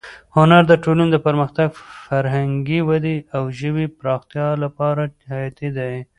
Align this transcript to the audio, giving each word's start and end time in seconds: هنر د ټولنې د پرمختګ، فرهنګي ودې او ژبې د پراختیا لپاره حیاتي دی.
هنر 0.35 0.63
د 0.67 0.73
ټولنې 0.83 1.09
د 1.11 1.17
پرمختګ، 1.25 1.69
فرهنګي 2.05 2.79
ودې 2.87 3.17
او 3.35 3.43
ژبې 3.59 3.85
د 3.91 3.93
پراختیا 3.99 4.47
لپاره 4.63 5.01
حیاتي 5.29 5.69
دی. 5.77 5.95